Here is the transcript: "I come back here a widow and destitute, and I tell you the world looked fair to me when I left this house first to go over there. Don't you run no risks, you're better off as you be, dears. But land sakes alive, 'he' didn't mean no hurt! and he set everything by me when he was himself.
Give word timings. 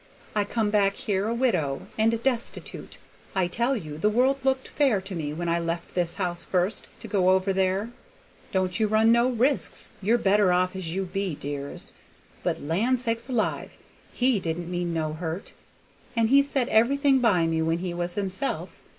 "I 0.35 0.45
come 0.45 0.71
back 0.71 0.95
here 0.95 1.27
a 1.27 1.33
widow 1.35 1.83
and 1.95 2.23
destitute, 2.23 2.97
and 3.35 3.43
I 3.43 3.45
tell 3.45 3.75
you 3.77 3.99
the 3.99 4.09
world 4.09 4.37
looked 4.43 4.67
fair 4.67 4.99
to 4.99 5.13
me 5.13 5.31
when 5.31 5.47
I 5.47 5.59
left 5.59 5.93
this 5.93 6.15
house 6.15 6.43
first 6.43 6.87
to 7.01 7.07
go 7.07 7.29
over 7.29 7.53
there. 7.53 7.91
Don't 8.51 8.79
you 8.79 8.87
run 8.87 9.11
no 9.11 9.29
risks, 9.29 9.91
you're 10.01 10.17
better 10.17 10.51
off 10.51 10.75
as 10.75 10.91
you 10.91 11.05
be, 11.05 11.35
dears. 11.35 11.93
But 12.41 12.63
land 12.63 12.99
sakes 12.99 13.29
alive, 13.29 13.73
'he' 14.11 14.39
didn't 14.39 14.71
mean 14.71 14.91
no 14.91 15.13
hurt! 15.13 15.53
and 16.15 16.29
he 16.29 16.41
set 16.41 16.67
everything 16.69 17.19
by 17.19 17.45
me 17.45 17.61
when 17.61 17.77
he 17.77 17.93
was 17.93 18.15
himself. 18.15 18.81